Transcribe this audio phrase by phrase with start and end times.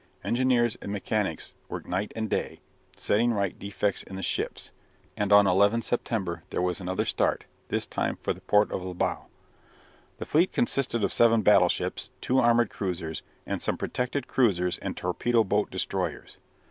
[0.23, 2.59] Engineers and mechanics worked night and day,
[2.97, 4.71] setting right defects in the ships,
[5.15, 9.25] and on 11 September there was another start, this time for the port of Libau.
[10.17, 15.43] The fleet consisted of seven battleships, two armoured cruisers, and some protected cruisers and torpedo
[15.43, 16.37] boat destroyers.